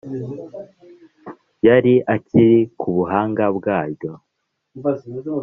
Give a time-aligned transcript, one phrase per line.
[1.67, 4.11] yari akiri ku buhange bwaryo.